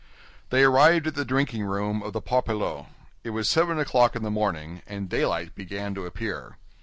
They 0.49 0.63
arrived 0.63 1.05
at 1.05 1.13
the 1.13 1.23
drinking 1.23 1.63
room 1.63 2.01
of 2.01 2.13
the 2.13 2.23
Parpaillot. 2.23 2.87
It 3.23 3.29
was 3.29 3.47
seven 3.47 3.77
o'clock 3.77 4.15
in 4.15 4.23
the 4.23 4.31
morning, 4.31 4.81
and 4.87 5.07
daylight 5.07 5.53
began 5.53 5.93
to 5.93 6.07
appear. 6.07 6.57